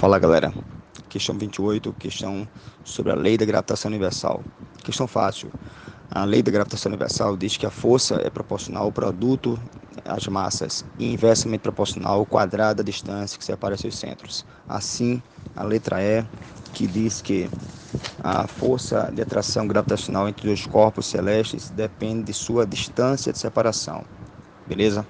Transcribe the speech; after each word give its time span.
Fala 0.00 0.18
galera, 0.18 0.54
questão 1.10 1.36
28, 1.36 1.92
questão 1.92 2.48
sobre 2.82 3.12
a 3.12 3.14
lei 3.14 3.36
da 3.36 3.44
gravitação 3.44 3.90
universal. 3.90 4.46
Questão 4.82 5.06
fácil. 5.06 5.52
A 6.10 6.24
lei 6.24 6.42
da 6.42 6.50
gravitação 6.50 6.88
universal 6.88 7.36
diz 7.36 7.58
que 7.58 7.66
a 7.66 7.70
força 7.70 8.14
é 8.24 8.30
proporcional 8.30 8.84
ao 8.84 8.92
produto 8.92 9.60
às 10.02 10.26
massas 10.26 10.86
e 10.98 11.12
inversamente 11.12 11.60
proporcional 11.60 12.14
ao 12.20 12.24
quadrado 12.24 12.78
da 12.78 12.82
distância 12.82 13.38
que 13.38 13.44
separa 13.44 13.76
seus 13.76 13.94
centros. 13.94 14.46
Assim, 14.66 15.22
a 15.54 15.64
letra 15.64 16.02
E, 16.02 16.26
que 16.72 16.86
diz 16.86 17.20
que 17.20 17.50
a 18.22 18.48
força 18.48 19.10
de 19.12 19.20
atração 19.20 19.68
gravitacional 19.68 20.26
entre 20.26 20.46
dois 20.46 20.64
corpos 20.64 21.08
celestes 21.08 21.68
depende 21.68 22.24
de 22.24 22.32
sua 22.32 22.66
distância 22.66 23.34
de 23.34 23.38
separação. 23.38 24.02
Beleza? 24.66 25.06